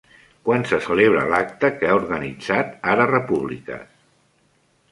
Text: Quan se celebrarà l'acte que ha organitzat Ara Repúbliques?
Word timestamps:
Quan 0.45 0.63
se 0.69 0.79
celebrarà 0.85 1.27
l'acte 1.33 1.71
que 1.83 1.91
ha 1.91 1.99
organitzat 1.99 2.73
Ara 2.95 3.07
Repúbliques? 3.13 3.87